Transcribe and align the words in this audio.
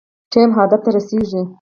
ټیم 0.31 0.49
هدف 0.57 0.81
ته 0.83 0.89
رسیږي 0.95 1.41